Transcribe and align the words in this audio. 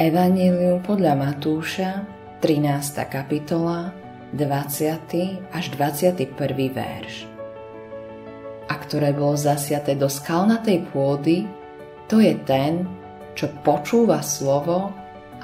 Evangelium 0.00 0.80
podľa 0.80 1.12
Matúša, 1.12 2.08
13. 2.40 3.04
kapitola, 3.04 3.92
20. 4.32 4.96
až 5.52 5.64
21. 5.76 6.24
verš. 6.72 7.28
A 8.64 8.80
ktoré 8.80 9.12
bolo 9.12 9.36
zasiaté 9.36 10.00
do 10.00 10.08
skalnatej 10.08 10.88
pôdy, 10.88 11.44
to 12.08 12.16
je 12.16 12.32
ten, 12.48 12.88
čo 13.36 13.52
počúva 13.60 14.24
slovo 14.24 14.88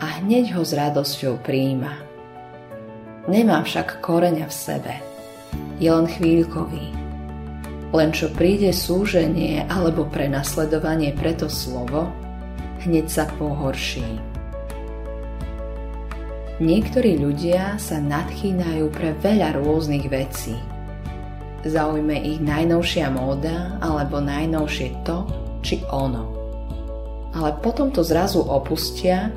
a 0.01 0.25
hneď 0.25 0.57
ho 0.57 0.65
s 0.65 0.73
radosťou 0.73 1.37
príjima. 1.45 1.93
Nemá 3.29 3.61
však 3.61 4.01
koreňa 4.01 4.49
v 4.49 4.57
sebe, 4.57 4.95
je 5.77 5.93
len 5.93 6.09
chvíľkový. 6.09 6.97
Len 7.93 8.09
čo 8.09 8.33
príde 8.33 8.73
súženie 8.73 9.69
alebo 9.69 10.09
prenasledovanie 10.09 11.13
pre 11.13 11.37
to 11.37 11.45
slovo, 11.45 12.09
hneď 12.81 13.05
sa 13.05 13.29
pohorší 13.37 14.36
Niektorí 16.57 17.21
ľudia 17.21 17.77
sa 17.77 18.01
nadchýnajú 18.01 18.89
pre 18.89 19.13
veľa 19.21 19.61
rôznych 19.61 20.09
vecí. 20.09 20.57
Zaujme 21.69 22.17
ich 22.17 22.41
najnovšia 22.41 23.13
móda 23.13 23.77
alebo 23.85 24.25
najnovšie 24.25 25.05
to 25.05 25.29
či 25.61 25.85
ono. 25.93 26.33
Ale 27.37 27.61
potom 27.61 27.93
to 27.93 28.01
zrazu 28.01 28.41
opustia 28.41 29.29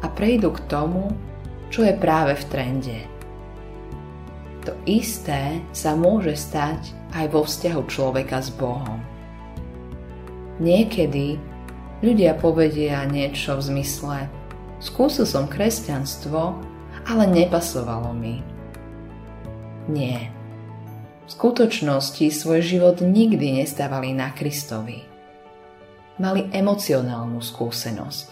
a 0.00 0.08
prejdú 0.08 0.56
k 0.56 0.64
tomu, 0.72 1.12
čo 1.68 1.84
je 1.84 1.92
práve 1.92 2.40
v 2.40 2.44
trende. 2.48 2.98
To 4.64 4.72
isté 4.88 5.60
sa 5.76 5.92
môže 5.92 6.40
stať 6.40 6.88
aj 7.12 7.36
vo 7.36 7.44
vzťahu 7.44 7.82
človeka 7.84 8.40
s 8.40 8.48
Bohom. 8.48 8.96
Niekedy 10.56 11.36
ľudia 12.00 12.32
povedia 12.40 13.04
niečo 13.04 13.60
v 13.60 13.76
zmysle 13.76 14.40
Skúsil 14.82 15.30
som 15.30 15.46
kresťanstvo, 15.46 16.58
ale 17.08 17.24
nepasovalo 17.26 18.14
mi. 18.14 18.38
Nie. 19.90 20.30
V 21.26 21.30
skutočnosti 21.30 22.26
svoj 22.30 22.60
život 22.62 22.96
nikdy 23.02 23.62
nestávali 23.62 24.14
na 24.14 24.30
Kristovi. 24.30 25.02
Mali 26.20 26.46
emocionálnu 26.52 27.40
skúsenosť. 27.40 28.30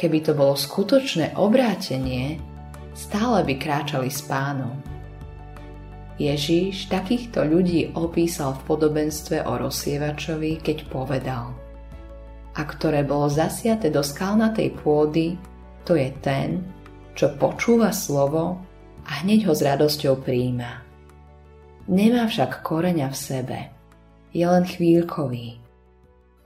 Keby 0.00 0.18
to 0.24 0.32
bolo 0.32 0.56
skutočné 0.56 1.36
obrátenie, 1.36 2.40
stále 2.96 3.44
by 3.44 3.54
kráčali 3.60 4.08
s 4.08 4.24
pánom. 4.24 4.80
Ježíš 6.16 6.88
takýchto 6.88 7.44
ľudí 7.44 7.92
opísal 7.96 8.56
v 8.56 8.64
podobenstve 8.64 9.44
o 9.44 9.60
rozsievačovi, 9.60 10.60
keď 10.60 10.78
povedal– 10.88 11.52
a 12.56 12.66
ktoré 12.66 13.06
bolo 13.06 13.30
zasiate 13.30 13.88
do 13.88 14.02
skalnatej 14.02 14.74
pôdy, 14.82 15.38
to 15.86 15.94
je 15.94 16.10
ten, 16.18 16.60
čo 17.20 17.36
počúva 17.36 17.92
slovo 17.92 18.56
a 19.04 19.20
hneď 19.20 19.44
ho 19.44 19.52
s 19.52 19.60
radosťou 19.60 20.24
príjma. 20.24 20.80
Nemá 21.84 22.24
však 22.24 22.64
koreňa 22.64 23.12
v 23.12 23.18
sebe, 23.20 23.58
je 24.32 24.40
len 24.40 24.64
chvíľkový. 24.64 25.60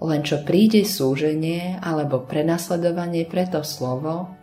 Len 0.02 0.20
čo 0.26 0.42
príde 0.42 0.82
súženie 0.82 1.78
alebo 1.78 2.26
prenasledovanie 2.26 3.22
pre 3.22 3.46
to 3.46 3.62
slovo, 3.62 4.34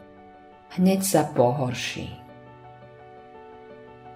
hneď 0.79 1.03
sa 1.03 1.27
pohorší. 1.27 2.07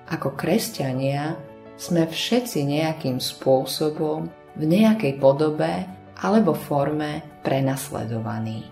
Ako 0.07 0.39
kresťania 0.39 1.35
sme 1.75 2.07
všetci 2.07 2.63
nejakým 2.63 3.19
spôsobom 3.19 4.31
v 4.55 4.63
nejakej 4.63 5.19
podobe 5.19 5.83
alebo 6.23 6.55
forme 6.55 7.27
prenasledovaný. 7.43 8.63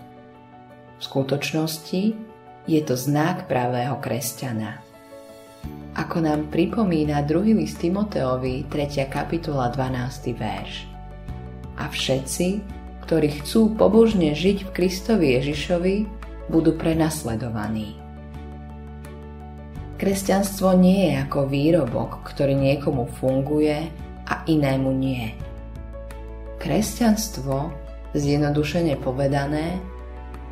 V 0.96 1.02
skutočnosti 1.04 2.32
je 2.64 2.80
to 2.80 2.96
znak 2.96 3.52
pravého 3.52 4.00
kresťana. 4.00 4.80
Ako 6.00 6.24
nám 6.24 6.48
pripomína 6.50 7.22
2. 7.28 7.60
list 7.60 7.84
Timoteovi 7.84 8.66
3. 8.72 9.04
kapitola 9.12 9.68
12. 9.70 10.32
verš. 10.34 10.88
A 11.78 11.92
všetci, 11.92 12.48
ktorí 13.04 13.44
chcú 13.44 13.76
pobožne 13.76 14.32
žiť 14.32 14.58
v 14.64 14.74
Kristovi 14.74 15.38
Ježišovi, 15.38 15.96
budú 16.48 16.74
prenasledovaní. 16.80 18.00
Kresťanstvo 20.00 20.74
nie 20.80 21.12
je 21.12 21.14
ako 21.20 21.48
výrobok, 21.48 22.26
ktorý 22.32 22.56
niekomu 22.58 23.12
funguje 23.20 23.92
a 24.28 24.34
inému 24.48 24.90
nie. 24.96 25.36
Kresťanstvo, 26.64 27.72
zjednodušene 28.16 28.96
povedané, 29.04 29.84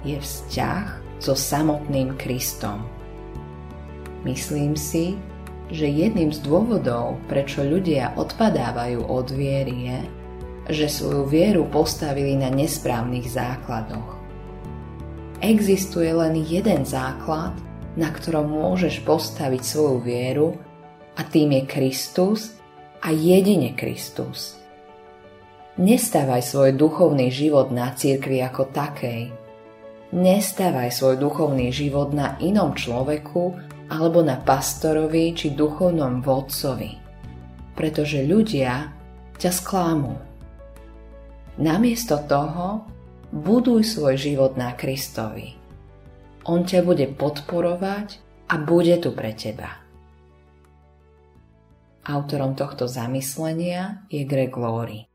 je 0.02 0.18
vzťah 0.18 0.86
so 1.22 1.38
samotným 1.38 2.18
Kristom. 2.18 2.82
Myslím 4.26 4.78
si, 4.78 5.18
že 5.72 5.88
jedným 5.88 6.36
z 6.36 6.44
dôvodov, 6.44 7.18
prečo 7.32 7.64
ľudia 7.64 8.14
odpadávajú 8.20 9.08
od 9.08 9.28
viery 9.32 9.76
je, 9.88 10.00
že 10.70 11.02
svoju 11.02 11.26
vieru 11.26 11.64
postavili 11.70 12.36
na 12.36 12.52
nesprávnych 12.52 13.26
základoch. 13.26 14.20
Existuje 15.42 16.12
len 16.14 16.38
jeden 16.38 16.86
základ, 16.86 17.58
na 17.98 18.14
ktorom 18.14 18.52
môžeš 18.52 19.02
postaviť 19.02 19.62
svoju 19.66 19.98
vieru 20.06 20.50
a 21.18 21.26
tým 21.26 21.58
je 21.58 21.64
Kristus 21.66 22.56
a 23.02 23.10
jedine 23.10 23.74
Kristus. 23.74 24.62
Nestávaj 25.82 26.46
svoj 26.46 26.78
duchovný 26.78 27.34
život 27.34 27.74
na 27.74 27.90
cirkvi 27.96 28.44
ako 28.44 28.70
takej. 28.70 29.41
Nestávaj 30.12 30.92
svoj 30.92 31.24
duchovný 31.24 31.72
život 31.72 32.12
na 32.12 32.36
inom 32.44 32.76
človeku 32.76 33.56
alebo 33.88 34.20
na 34.20 34.36
pastorovi 34.36 35.32
či 35.32 35.56
duchovnom 35.56 36.20
vodcovi, 36.20 37.00
pretože 37.80 38.28
ľudia 38.28 38.92
ťa 39.40 39.52
sklámu. 39.52 40.14
Namiesto 41.64 42.20
toho 42.28 42.84
buduj 43.32 43.88
svoj 43.88 44.20
život 44.20 44.60
na 44.60 44.76
Kristovi. 44.76 45.56
On 46.44 46.60
ťa 46.68 46.84
bude 46.84 47.08
podporovať 47.16 48.08
a 48.52 48.60
bude 48.60 49.00
tu 49.00 49.16
pre 49.16 49.32
teba. 49.32 49.80
Autorom 52.04 52.52
tohto 52.60 52.84
zamyslenia 52.84 54.04
je 54.12 54.28
Greg 54.28 54.52
Laurie. 54.60 55.11